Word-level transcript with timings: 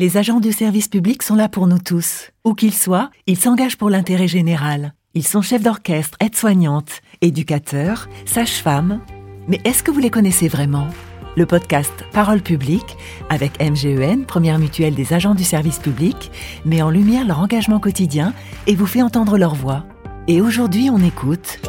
Les 0.00 0.16
agents 0.16 0.40
du 0.40 0.50
service 0.50 0.88
public 0.88 1.22
sont 1.22 1.34
là 1.34 1.50
pour 1.50 1.66
nous 1.66 1.78
tous. 1.78 2.30
Où 2.46 2.54
qu'ils 2.54 2.72
soient, 2.72 3.10
ils 3.26 3.36
s'engagent 3.36 3.76
pour 3.76 3.90
l'intérêt 3.90 4.28
général. 4.28 4.94
Ils 5.12 5.26
sont 5.26 5.42
chefs 5.42 5.62
d'orchestre, 5.62 6.16
aides-soignantes, 6.20 7.02
éducateurs, 7.20 8.08
sages-femmes. 8.24 9.02
Mais 9.46 9.60
est-ce 9.66 9.82
que 9.82 9.90
vous 9.90 10.00
les 10.00 10.08
connaissez 10.08 10.48
vraiment? 10.48 10.88
Le 11.36 11.44
podcast 11.44 11.92
Parole 12.14 12.40
publique, 12.40 12.96
avec 13.28 13.60
MGEN, 13.60 14.24
première 14.24 14.58
mutuelle 14.58 14.94
des 14.94 15.12
agents 15.12 15.34
du 15.34 15.44
service 15.44 15.78
public, 15.78 16.30
met 16.64 16.80
en 16.80 16.88
lumière 16.88 17.26
leur 17.26 17.40
engagement 17.40 17.78
quotidien 17.78 18.32
et 18.66 18.76
vous 18.76 18.86
fait 18.86 19.02
entendre 19.02 19.36
leur 19.36 19.54
voix. 19.54 19.84
Et 20.28 20.40
aujourd'hui, 20.40 20.88
on 20.88 21.04
écoute 21.04 21.60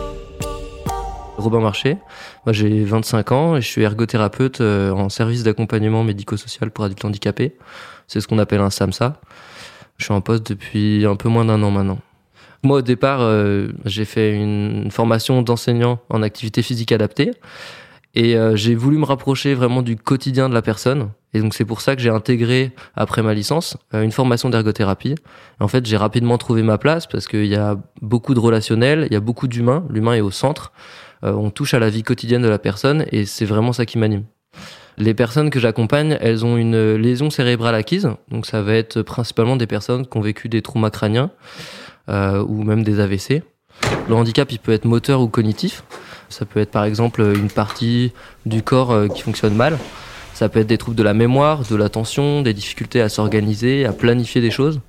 Robin 1.41 1.59
Marché. 1.59 1.97
Moi, 2.45 2.53
j'ai 2.53 2.83
25 2.83 3.31
ans 3.31 3.55
et 3.57 3.61
je 3.61 3.67
suis 3.67 3.81
ergothérapeute 3.81 4.61
euh, 4.61 4.91
en 4.91 5.09
service 5.09 5.43
d'accompagnement 5.43 6.03
médico-social 6.03 6.71
pour 6.71 6.85
adultes 6.85 7.03
handicapés. 7.03 7.55
C'est 8.07 8.21
ce 8.21 8.27
qu'on 8.27 8.39
appelle 8.39 8.61
un 8.61 8.69
SAMSA. 8.69 9.19
Je 9.97 10.05
suis 10.05 10.13
en 10.13 10.21
poste 10.21 10.49
depuis 10.49 11.05
un 11.05 11.15
peu 11.15 11.29
moins 11.29 11.45
d'un 11.45 11.61
an 11.63 11.71
maintenant. 11.71 11.99
Moi, 12.63 12.79
au 12.79 12.81
départ, 12.81 13.19
euh, 13.21 13.69
j'ai 13.85 14.05
fait 14.05 14.35
une 14.35 14.89
formation 14.91 15.41
d'enseignant 15.41 15.99
en 16.09 16.21
activité 16.21 16.61
physique 16.61 16.91
adaptée 16.91 17.31
et 18.13 18.35
euh, 18.35 18.55
j'ai 18.55 18.75
voulu 18.75 18.97
me 18.97 19.05
rapprocher 19.05 19.53
vraiment 19.53 19.81
du 19.81 19.95
quotidien 19.95 20.49
de 20.49 20.53
la 20.53 20.61
personne. 20.61 21.09
Et 21.33 21.39
donc 21.39 21.53
c'est 21.53 21.63
pour 21.63 21.79
ça 21.79 21.95
que 21.95 22.01
j'ai 22.01 22.09
intégré 22.09 22.73
après 22.93 23.23
ma 23.23 23.33
licence 23.33 23.77
une 23.93 24.11
formation 24.11 24.49
d'ergothérapie. 24.49 25.15
En 25.61 25.69
fait, 25.69 25.85
j'ai 25.85 25.95
rapidement 25.95 26.37
trouvé 26.37 26.61
ma 26.61 26.77
place 26.77 27.07
parce 27.07 27.27
qu'il 27.27 27.45
y 27.45 27.55
a 27.55 27.77
beaucoup 28.01 28.33
de 28.33 28.39
relationnel, 28.39 29.07
il 29.09 29.13
y 29.13 29.15
a 29.15 29.21
beaucoup 29.21 29.47
d'humains. 29.47 29.85
L'humain 29.89 30.13
est 30.15 30.21
au 30.21 30.31
centre. 30.31 30.73
Euh, 31.23 31.33
on 31.33 31.49
touche 31.49 31.73
à 31.73 31.79
la 31.79 31.89
vie 31.89 32.03
quotidienne 32.03 32.41
de 32.41 32.49
la 32.49 32.59
personne 32.59 33.05
et 33.11 33.25
c'est 33.25 33.45
vraiment 33.45 33.73
ça 33.73 33.85
qui 33.85 33.97
m'anime. 33.97 34.23
Les 34.97 35.13
personnes 35.13 35.49
que 35.49 35.59
j'accompagne, 35.59 36.17
elles 36.21 36.45
ont 36.45 36.57
une 36.57 36.95
lésion 36.95 37.29
cérébrale 37.29 37.75
acquise, 37.75 38.09
donc 38.29 38.45
ça 38.45 38.61
va 38.61 38.73
être 38.73 39.01
principalement 39.01 39.55
des 39.55 39.67
personnes 39.67 40.05
qui 40.05 40.17
ont 40.17 40.21
vécu 40.21 40.49
des 40.49 40.61
traumas 40.61 40.89
crâniens 40.89 41.31
euh, 42.09 42.43
ou 42.43 42.63
même 42.63 42.83
des 42.83 42.99
AVC. 42.99 43.43
Le 44.09 44.15
handicap, 44.15 44.51
il 44.51 44.59
peut 44.59 44.73
être 44.73 44.85
moteur 44.85 45.21
ou 45.21 45.27
cognitif. 45.27 45.83
Ça 46.29 46.45
peut 46.45 46.59
être 46.59 46.71
par 46.71 46.83
exemple 46.83 47.21
une 47.21 47.49
partie 47.49 48.13
du 48.45 48.63
corps 48.63 48.91
euh, 48.91 49.07
qui 49.07 49.21
fonctionne 49.21 49.55
mal. 49.55 49.77
Ça 50.33 50.49
peut 50.49 50.59
être 50.59 50.67
des 50.67 50.77
troubles 50.77 50.97
de 50.97 51.03
la 51.03 51.13
mémoire, 51.13 51.63
de 51.69 51.75
l'attention, 51.75 52.41
des 52.41 52.53
difficultés 52.53 53.01
à 53.01 53.09
s'organiser, 53.09 53.85
à 53.85 53.93
planifier 53.93 54.41
des 54.41 54.51
choses. 54.51 54.79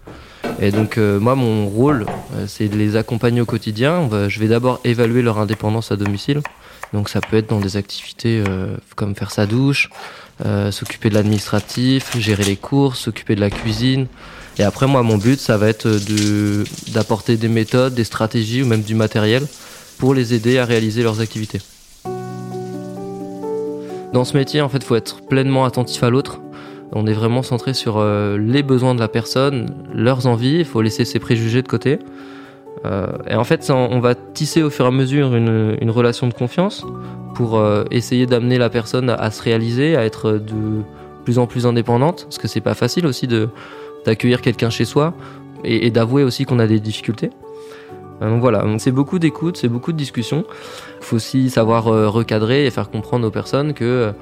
Et 0.60 0.70
donc 0.70 0.98
euh, 0.98 1.18
moi, 1.18 1.34
mon 1.34 1.66
rôle, 1.68 2.06
euh, 2.34 2.46
c'est 2.46 2.68
de 2.68 2.76
les 2.76 2.96
accompagner 2.96 3.40
au 3.40 3.46
quotidien. 3.46 4.08
je 4.28 4.40
vais 4.40 4.48
d'abord 4.48 4.80
évaluer 4.84 5.22
leur 5.22 5.38
indépendance 5.38 5.92
à 5.92 5.96
domicile. 5.96 6.40
Donc 6.92 7.08
ça 7.08 7.20
peut 7.20 7.36
être 7.36 7.48
dans 7.48 7.60
des 7.60 7.76
activités 7.76 8.42
euh, 8.46 8.76
comme 8.96 9.14
faire 9.14 9.30
sa 9.30 9.46
douche, 9.46 9.88
s'occuper 10.70 11.08
de 11.08 11.14
l'administratif, 11.14 12.18
gérer 12.18 12.44
les 12.44 12.56
courses, 12.56 13.00
s'occuper 13.00 13.34
de 13.34 13.40
la 13.40 13.50
cuisine. 13.50 14.06
Et 14.58 14.64
après, 14.64 14.86
moi, 14.86 15.02
mon 15.02 15.16
but, 15.16 15.40
ça 15.40 15.56
va 15.56 15.68
être 15.68 15.88
de 15.88 16.64
d'apporter 16.88 17.36
des 17.36 17.48
méthodes, 17.48 17.94
des 17.94 18.04
stratégies 18.04 18.62
ou 18.62 18.66
même 18.66 18.82
du 18.82 18.94
matériel 18.94 19.46
pour 19.98 20.14
les 20.14 20.34
aider 20.34 20.58
à 20.58 20.64
réaliser 20.64 21.02
leurs 21.02 21.20
activités. 21.20 21.60
Dans 24.12 24.24
ce 24.24 24.36
métier, 24.36 24.60
en 24.60 24.68
fait, 24.68 24.78
il 24.78 24.84
faut 24.84 24.96
être 24.96 25.22
pleinement 25.22 25.64
attentif 25.64 26.02
à 26.02 26.10
l'autre. 26.10 26.40
On 26.94 27.06
est 27.06 27.12
vraiment 27.12 27.42
centré 27.42 27.72
sur 27.72 27.98
euh, 27.98 28.36
les 28.36 28.62
besoins 28.62 28.94
de 28.94 29.00
la 29.00 29.08
personne, 29.08 29.74
leurs 29.94 30.26
envies. 30.26 30.58
Il 30.58 30.64
faut 30.64 30.82
laisser 30.82 31.04
ses 31.04 31.18
préjugés 31.18 31.62
de 31.62 31.68
côté. 31.68 31.98
Euh, 32.84 33.06
et 33.28 33.34
en 33.34 33.44
fait, 33.44 33.70
on 33.70 34.00
va 34.00 34.14
tisser 34.14 34.62
au 34.62 34.70
fur 34.70 34.84
et 34.84 34.88
à 34.88 34.90
mesure 34.90 35.34
une, 35.34 35.90
relation 35.90 36.26
de 36.26 36.34
confiance 36.34 36.84
pour 37.34 37.56
euh, 37.58 37.84
essayer 37.90 38.26
d'amener 38.26 38.58
la 38.58 38.68
personne 38.68 39.08
à, 39.08 39.30
se 39.30 39.42
réaliser, 39.42 39.96
à 39.96 40.04
être 40.04 40.32
de 40.32 40.82
plus 41.24 41.38
en 41.38 41.46
plus 41.46 41.66
indépendante, 41.66 42.24
parce 42.24 42.38
que 42.38 42.48
c'est 42.48 42.60
pas 42.60 42.74
facile 42.74 43.06
aussi 43.06 43.28
d'accueillir 44.04 44.42
quelqu'un 44.42 44.70
chez 44.70 44.84
soi 44.84 45.14
et, 45.64 45.90
d'avouer 45.90 46.24
aussi 46.24 46.44
qu'on 46.44 46.58
a 46.58 46.66
des 46.66 46.80
difficultés. 46.80 47.30
Donc 48.22 48.40
voilà, 48.40 48.64
c'est 48.78 48.92
beaucoup 48.92 49.18
d'écoute, 49.18 49.56
c'est 49.56 49.68
beaucoup 49.68 49.92
de 49.92 49.96
discussions. 49.96 50.44
Il 51.00 51.04
faut 51.04 51.16
aussi 51.16 51.50
savoir 51.50 51.84
recadrer 51.84 52.66
et 52.66 52.70
faire 52.70 52.88
comprendre 52.90 53.26
aux 53.26 53.30
personnes 53.30 53.74
que 53.74 54.12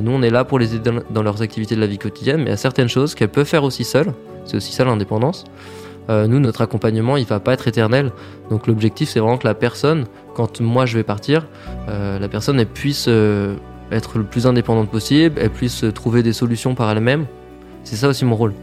nous, 0.00 0.10
on 0.10 0.22
est 0.22 0.30
là 0.30 0.44
pour 0.44 0.58
les 0.58 0.74
aider 0.74 0.90
dans 1.10 1.22
leurs 1.22 1.42
activités 1.42 1.74
de 1.74 1.80
la 1.80 1.86
vie 1.86 1.98
quotidienne, 1.98 2.38
mais 2.38 2.46
il 2.46 2.50
y 2.50 2.54
a 2.54 2.56
certaines 2.56 2.88
choses 2.88 3.14
qu'elles 3.14 3.28
peuvent 3.28 3.46
faire 3.46 3.64
aussi 3.64 3.84
seules. 3.84 4.12
C'est 4.46 4.56
aussi 4.56 4.72
ça 4.72 4.84
l'indépendance. 4.84 5.44
Euh, 6.10 6.26
nous, 6.26 6.40
notre 6.40 6.62
accompagnement, 6.62 7.16
il 7.16 7.26
va 7.26 7.40
pas 7.40 7.52
être 7.52 7.68
éternel. 7.68 8.10
Donc 8.50 8.66
l'objectif, 8.66 9.08
c'est 9.10 9.20
vraiment 9.20 9.38
que 9.38 9.46
la 9.46 9.54
personne, 9.54 10.06
quand 10.34 10.60
moi 10.60 10.86
je 10.86 10.96
vais 10.96 11.04
partir, 11.04 11.46
euh, 11.88 12.18
la 12.18 12.28
personne 12.28 12.58
elle 12.58 12.66
puisse 12.66 13.06
euh, 13.08 13.54
être 13.90 14.18
le 14.18 14.24
plus 14.24 14.46
indépendante 14.46 14.90
possible, 14.90 15.38
elle 15.40 15.50
puisse 15.50 15.84
trouver 15.94 16.22
des 16.22 16.32
solutions 16.32 16.74
par 16.74 16.90
elle-même. 16.90 17.26
C'est 17.84 17.96
ça 17.96 18.08
aussi 18.08 18.24
mon 18.24 18.36
rôle. 18.36 18.54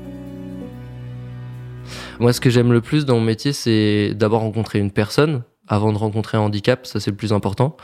Moi, 2.20 2.34
ce 2.34 2.42
que 2.42 2.50
j'aime 2.50 2.74
le 2.74 2.82
plus 2.82 3.06
dans 3.06 3.16
mon 3.16 3.22
métier, 3.22 3.54
c'est 3.54 4.14
d'abord 4.14 4.42
rencontrer 4.42 4.80
une 4.80 4.92
personne 4.92 5.44
avant 5.68 5.94
de 5.94 5.98
rencontrer 5.98 6.38
un 6.38 6.42
handicap. 6.42 6.86
Ça, 6.86 7.00
c'est 7.00 7.12
le 7.12 7.18
plus 7.18 7.34
important. 7.34 7.78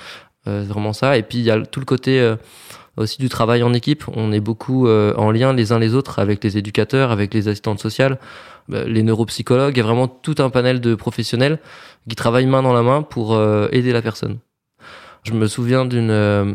vraiment 0.45 0.93
ça. 0.93 1.17
Et 1.17 1.23
puis, 1.23 1.39
il 1.39 1.43
y 1.43 1.51
a 1.51 1.61
tout 1.65 1.79
le 1.79 1.85
côté 1.85 2.35
aussi 2.97 3.17
du 3.19 3.29
travail 3.29 3.63
en 3.63 3.73
équipe. 3.73 4.05
On 4.15 4.31
est 4.31 4.39
beaucoup 4.39 4.87
euh, 4.87 5.13
en 5.15 5.31
lien 5.31 5.53
les 5.53 5.71
uns 5.71 5.79
les 5.79 5.95
autres 5.95 6.19
avec 6.19 6.43
les 6.43 6.57
éducateurs, 6.57 7.11
avec 7.11 7.33
les 7.33 7.47
assistantes 7.47 7.79
sociales, 7.79 8.19
bah, 8.67 8.83
les 8.85 9.03
neuropsychologues. 9.03 9.75
Il 9.75 9.79
y 9.79 9.83
vraiment 9.83 10.07
tout 10.07 10.35
un 10.39 10.49
panel 10.49 10.81
de 10.81 10.95
professionnels 10.95 11.59
qui 12.09 12.15
travaillent 12.15 12.45
main 12.45 12.63
dans 12.63 12.73
la 12.73 12.83
main 12.83 13.01
pour 13.01 13.35
euh, 13.35 13.67
aider 13.71 13.91
la 13.91 14.01
personne. 14.01 14.37
Je 15.25 15.33
me 15.33 15.47
souviens 15.47 15.85
d'une 15.85 16.11
euh, 16.11 16.53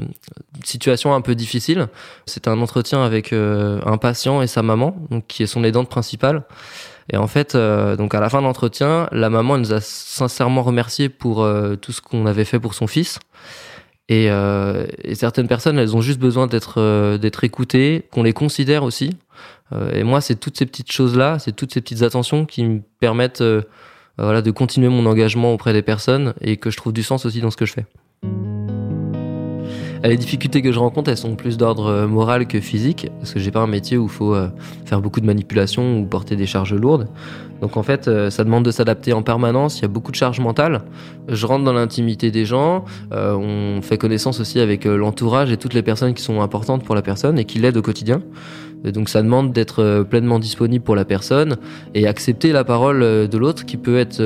situation 0.64 1.14
un 1.14 1.20
peu 1.20 1.34
difficile. 1.34 1.88
C'était 2.26 2.48
un 2.48 2.60
entretien 2.60 3.02
avec 3.02 3.32
un 3.32 3.98
patient 3.98 4.42
et 4.42 4.46
sa 4.46 4.62
maman, 4.62 4.96
donc, 5.10 5.26
qui 5.26 5.42
est 5.42 5.46
son 5.46 5.64
aidante 5.64 5.88
principale. 5.88 6.44
Et 7.12 7.16
en 7.16 7.26
fait, 7.26 7.56
donc 7.56 8.14
à 8.14 8.20
la 8.20 8.28
fin 8.28 8.38
de 8.38 8.44
l'entretien, 8.44 9.08
la 9.10 9.30
maman 9.30 9.58
nous 9.58 9.72
a 9.72 9.80
sincèrement 9.80 10.62
remercié 10.62 11.08
pour 11.08 11.44
tout 11.80 11.90
ce 11.90 12.00
qu'on 12.00 12.24
avait 12.26 12.44
fait 12.44 12.60
pour 12.60 12.74
son 12.74 12.86
fils. 12.86 13.18
Euh, 14.10 14.86
et, 15.04 15.14
certaines 15.14 15.48
personnes, 15.48 15.78
elles 15.78 15.96
ont 15.96 16.00
juste 16.00 16.18
besoin 16.18 16.46
d'être 16.46 16.80
euh, 16.80 17.18
d'être 17.18 17.44
écoutées, 17.44 18.06
qu'on 18.10 18.22
les 18.22 18.32
considère 18.32 18.82
aussi. 18.82 19.16
Euh, 19.72 19.92
et 19.92 20.02
moi, 20.02 20.20
c'est 20.20 20.34
toutes 20.34 20.56
ces 20.58 20.66
petites 20.66 20.90
choses-là, 20.90 21.38
c'est 21.38 21.52
toutes 21.52 21.72
ces 21.72 21.80
petites 21.80 22.02
attentions 22.02 22.44
qui 22.44 22.64
me 22.64 22.80
permettent 22.98 23.44
voilà, 24.18 24.42
de 24.42 24.50
continuer 24.50 24.88
mon 24.88 25.06
engagement 25.06 25.54
auprès 25.54 25.72
des 25.72 25.82
personnes 25.82 26.34
et 26.40 26.56
que 26.56 26.70
je 26.70 26.76
trouve 26.76 26.92
du 26.92 27.02
sens 27.02 27.24
aussi 27.24 27.40
dans 27.40 27.50
ce 27.50 27.56
que 27.56 27.66
je 27.66 27.72
fais. 27.72 27.86
Les 30.02 30.16
difficultés 30.16 30.62
que 30.62 30.72
je 30.72 30.78
rencontre, 30.78 31.10
elles 31.10 31.16
sont 31.16 31.36
plus 31.36 31.56
d'ordre 31.56 32.06
moral 32.06 32.46
que 32.46 32.60
physique, 32.60 33.08
parce 33.18 33.34
que 33.34 33.38
j'ai 33.38 33.50
pas 33.50 33.60
un 33.60 33.66
métier 33.66 33.98
où 33.98 34.04
il 34.04 34.10
faut 34.10 34.34
faire 34.86 35.00
beaucoup 35.00 35.20
de 35.20 35.26
manipulation 35.26 36.00
ou 36.00 36.06
porter 36.06 36.36
des 36.36 36.46
charges 36.46 36.74
lourdes. 36.74 37.08
Donc 37.60 37.76
en 37.76 37.82
fait, 37.82 38.08
euh, 38.08 38.30
ça 38.30 38.44
demande 38.44 38.64
de 38.64 38.70
s'adapter 38.70 39.12
en 39.12 39.22
permanence. 39.22 39.78
Il 39.78 39.82
y 39.82 39.84
a 39.84 39.88
beaucoup 39.88 40.10
de 40.10 40.16
charges 40.16 40.40
mentales. 40.40 40.82
Je 41.28 41.46
rentre 41.46 41.64
dans 41.64 41.72
l'intimité 41.72 42.30
des 42.30 42.44
gens. 42.44 42.84
Euh, 43.12 43.34
on 43.34 43.82
fait 43.82 43.98
connaissance 43.98 44.40
aussi 44.40 44.60
avec 44.60 44.86
euh, 44.86 44.96
l'entourage 44.96 45.52
et 45.52 45.56
toutes 45.56 45.74
les 45.74 45.82
personnes 45.82 46.14
qui 46.14 46.22
sont 46.22 46.40
importantes 46.40 46.84
pour 46.84 46.94
la 46.94 47.02
personne 47.02 47.38
et 47.38 47.44
qui 47.44 47.58
l'aident 47.58 47.76
au 47.76 47.82
quotidien. 47.82 48.22
donc 48.84 49.08
ça 49.08 49.22
demande 49.22 49.52
d'être 49.52 50.06
pleinement 50.08 50.38
disponible 50.38 50.82
pour 50.82 50.96
la 50.96 51.04
personne 51.04 51.56
et 51.94 52.06
accepter 52.06 52.52
la 52.52 52.64
parole 52.64 53.00
de 53.00 53.38
l'autre 53.38 53.66
qui 53.66 53.76
peut 53.76 53.98
être 53.98 54.22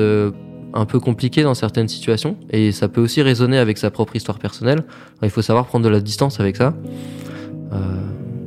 un 0.75 0.85
peu 0.85 0.99
compliqué 0.99 1.41
dans 1.41 1.55
certaines 1.55 1.87
situations 1.87 2.37
et 2.51 2.71
ça 2.71 2.87
peut 2.87 3.01
aussi 3.01 3.21
résonner 3.21 3.57
avec 3.57 3.77
sa 3.77 3.89
propre 3.89 4.15
histoire 4.15 4.37
personnelle. 4.37 4.83
il 5.23 5.29
faut 5.29 5.41
savoir 5.41 5.65
prendre 5.65 5.85
de 5.85 5.89
la 5.89 6.01
distance 6.01 6.39
avec 6.39 6.57
ça. 6.57 6.75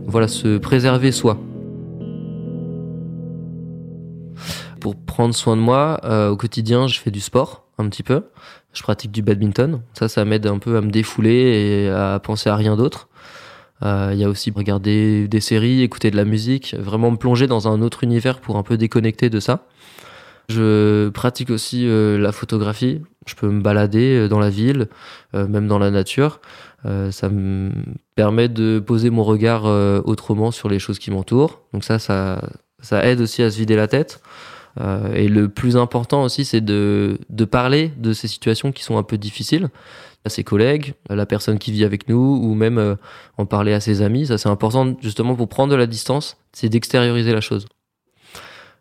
voilà, 0.07 0.29
se 0.29 0.59
préserver 0.59 1.13
soi. 1.13 1.39
Pour 4.81 4.97
prendre 4.97 5.35
soin 5.35 5.57
de 5.57 5.61
moi, 5.61 6.01
euh, 6.05 6.31
au 6.31 6.37
quotidien, 6.37 6.87
je 6.87 7.01
fais 7.01 7.11
du 7.11 7.21
sport 7.21 7.65
un 7.79 7.89
petit 7.89 8.03
peu. 8.03 8.23
Je 8.73 8.83
pratique 8.83 9.11
du 9.11 9.23
badminton. 9.23 9.81
Ça, 9.93 10.09
ça 10.09 10.25
m'aide 10.25 10.47
un 10.47 10.59
peu 10.59 10.77
à 10.77 10.81
me 10.81 10.91
défouler 10.91 11.33
et 11.33 11.89
à 11.89 12.21
penser 12.21 12.49
à 12.49 12.57
rien 12.57 12.77
d'autre. 12.77 13.09
Euh, 13.83 14.11
il 14.13 14.19
y 14.19 14.25
a 14.25 14.29
aussi 14.29 14.51
regarder 14.51 15.29
des 15.29 15.41
séries, 15.41 15.83
écouter 15.83 16.11
de 16.11 16.17
la 16.17 16.25
musique, 16.25 16.75
vraiment 16.79 17.11
me 17.11 17.17
plonger 17.17 17.47
dans 17.47 17.69
un 17.69 17.81
autre 17.81 18.05
univers 18.05 18.41
pour 18.41 18.57
un 18.57 18.63
peu 18.63 18.77
déconnecter 18.77 19.31
de 19.31 19.41
ça. 19.41 19.67
Je 20.49 21.09
pratique 21.11 21.51
aussi 21.51 21.87
euh, 21.87 22.19
la 22.19 22.33
photographie. 22.33 23.03
Je 23.27 23.35
peux 23.35 23.49
me 23.49 23.61
balader 23.61 24.29
dans 24.29 24.39
la 24.39 24.49
ville, 24.49 24.89
même 25.35 25.69
dans 25.69 25.79
la 25.79 25.91
nature. 25.91 26.41
ça 27.11 27.29
me 27.29 27.71
permet 28.15 28.49
de 28.49 28.79
poser 28.79 29.11
mon 29.11 29.23
regard 29.23 29.67
autrement 30.07 30.51
sur 30.51 30.71
les 30.71 30.79
choses 30.79 30.99
qui 30.99 31.11
m'entourent. 31.11 31.61
Donc 31.75 31.85
ça, 31.85 31.99
ça, 31.99 32.41
ça 32.81 33.05
aide 33.05 33.21
aussi 33.21 33.43
à 33.43 33.51
se 33.51 33.59
vider 33.59 33.77
la 33.77 33.87
tête. 33.87 34.23
Euh, 34.81 35.13
et 35.15 35.29
le 35.29 35.49
plus 35.49 35.77
important 35.77 36.23
aussi, 36.23 36.45
c'est 36.45 36.61
de, 36.61 37.19
de 37.31 37.45
parler 37.45 37.93
de 37.97 38.13
ces 38.13 38.29
situations 38.29 38.73
qui 38.73 38.85
sont 38.85 38.97
un 38.97 39.03
peu 39.03 39.19
difficiles 39.19 39.69
à 40.25 40.29
ses 40.29 40.45
collègues, 40.45 40.95
à 41.09 41.15
la 41.15 41.27
personne 41.27 41.59
qui 41.59 41.73
vit 41.73 41.85
avec 41.85 42.09
nous, 42.09 42.41
ou 42.43 42.55
même 42.55 42.79
euh, 42.79 42.95
en 43.39 43.47
parler 43.47 43.73
à 43.73 43.81
ses 43.81 44.03
amis. 44.03 44.27
Ça, 44.27 44.39
c'est 44.39 44.49
important 44.49 44.97
justement 45.01 45.35
pour 45.35 45.49
prendre 45.49 45.73
de 45.73 45.77
la 45.77 45.87
distance, 45.87 46.37
c'est 46.53 46.69
d'extérioriser 46.69 47.33
la 47.33 47.41
chose. 47.41 47.67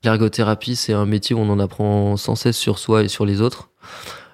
L'ergothérapie, 0.08 0.76
c'est 0.76 0.94
un 0.94 1.06
métier 1.06 1.36
où 1.36 1.40
on 1.40 1.50
en 1.50 1.60
apprend 1.60 2.18
sans 2.18 2.36
cesse 2.36 2.58
sur 2.58 2.80
soi 2.80 3.04
et 3.04 3.08
sur 3.08 3.26
les 3.26 3.42
autres. 3.42 3.70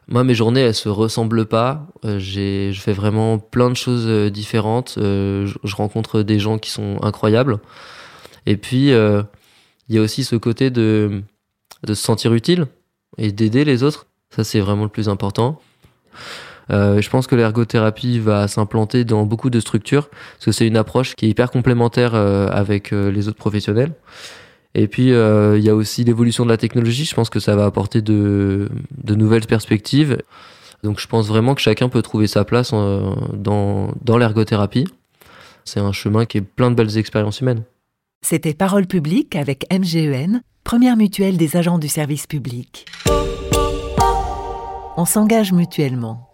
Moi, 0.08 0.24
mes 0.24 0.36
journées, 0.36 0.62
elles 0.62 0.75
se 0.75 0.90
ressemblent 0.90 1.46
pas. 1.46 1.88
Euh, 2.06 2.20
je 2.20 2.80
fais 2.80 2.94
vraiment 2.94 3.40
plein 3.40 3.70
de 3.70 3.75
choses 3.75 4.31
différentes. 4.31 4.94
je, 4.98 5.75
rencontre 5.75 6.22
des 6.22 6.40
gens 6.40 6.58
qui 6.58 6.70
sont 6.70 6.98
incroyables. 7.02 7.60
Et 8.46 8.58
puis, 8.58 8.90
Il 8.90 9.96
y 9.96 9.98
a 9.98 10.02
aussi 10.02 10.24
ce 10.24 10.36
côté 10.36 10.70
de, 10.70 11.24
de 11.84 11.94
se 11.94 12.04
sentir 12.04 12.34
utile 12.34 12.68
et 13.18 13.31
d'aider 13.31 13.66
les 13.66 13.84
autres. 13.84 14.08
Ça, 14.30 14.44
c'est 14.44 14.60
vraiment 14.60 14.84
le 14.84 14.90
plus 14.90 15.10
important. 15.10 15.60
Euh, 16.72 17.02
je 17.02 17.10
pense 17.10 17.28
que 17.28 17.36
l'ergothérapie 17.36 18.20
va 18.20 18.48
s'implanter 18.48 19.04
dans 19.04 19.25
beaucoup 19.25 19.50
de 19.50 19.60
structures 19.60 20.10
parce 20.10 20.46
que 20.46 20.52
c'est 20.52 20.68
une 20.68 20.78
approche 20.78 21.16
qui 21.16 21.25
est 21.25 21.30
hyper 21.30 21.52
complémentaire 21.52 22.16
euh, 22.16 22.48
avec 22.52 22.94
euh, 22.94 23.12
les 23.12 23.28
autres 23.28 23.38
professionnels. 23.38 23.94
Et 24.75 24.88
puis 24.88 25.10
il 25.10 25.64
y 25.64 25.70
a 25.70 25.75
aussi 25.75 26.04
l'évolution 26.04 26.46
de 26.46 26.50
la 26.50 26.58
technologie. 26.58 27.06
Je 27.06 27.14
pense 27.14 27.30
que 27.30 27.40
ça 27.40 27.56
va 27.56 27.66
apporter 27.66 28.02
de, 28.02 28.70
nouvelles 29.08 29.46
perspectives. 29.46 30.18
Donc 30.84 31.00
je 31.00 31.08
pense 31.08 31.28
vraiment 31.28 31.56
que 31.56 31.62
chacun 31.62 31.90
peut 31.90 32.02
trouver 32.02 32.28
sa 32.28 32.44
place 32.44 32.72
dans, 32.72 33.94
dans 34.02 34.18
l'ergothérapie. 34.18 34.86
C'est 35.66 35.80
un 35.80 35.92
chemin 35.92 36.25
qui 36.25 36.40
est 36.40 36.42
plein 36.42 36.72
de 36.72 36.75
belles 36.75 36.98
expériences 36.98 37.40
humaines. 37.42 37.64
C'était 38.22 38.54
Parole 38.54 38.88
publique 38.88 39.36
avec 39.36 39.66
MGEN, 39.72 40.42
première 40.64 40.96
mutuelle 40.96 41.38
des 41.38 41.58
agents 41.58 41.78
du 41.78 41.90
service 41.90 42.25
public. 42.25 42.86
On 44.96 45.06
s'engage 45.06 45.52
mutuellement. 45.52 46.33